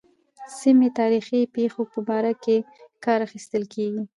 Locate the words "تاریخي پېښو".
0.99-1.81